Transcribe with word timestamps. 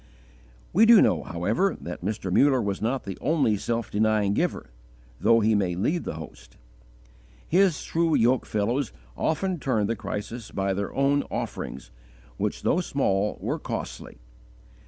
We 0.73 0.87
do 0.87 0.99
know, 0.99 1.21
however, 1.21 1.77
that 1.79 2.01
Mr. 2.03 2.33
Muller 2.33 2.59
was 2.59 2.81
not 2.81 3.03
the 3.03 3.19
only 3.21 3.55
self 3.55 3.91
denying 3.91 4.33
giver, 4.33 4.71
though 5.19 5.41
he 5.41 5.53
may 5.53 5.75
lead 5.75 6.05
the 6.05 6.15
host. 6.15 6.57
His 7.47 7.83
true 7.83 8.15
yoke 8.15 8.47
fellows 8.47 8.91
often 9.15 9.59
turned 9.59 9.87
the 9.87 9.95
crisis 9.95 10.49
by 10.49 10.73
their 10.73 10.91
own 10.95 11.21
offerings, 11.29 11.91
which 12.37 12.63
though 12.63 12.81
small 12.81 13.37
were 13.41 13.59
costly! 13.59 14.17